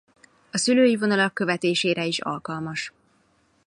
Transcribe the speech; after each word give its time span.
A 0.51 0.57
szülői 0.57 0.95
vonalak 0.95 1.33
követésére 1.33 2.05
is 2.05 2.19
alkalmas. 2.19 2.93